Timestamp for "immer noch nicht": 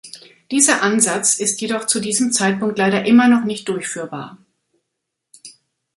3.05-3.69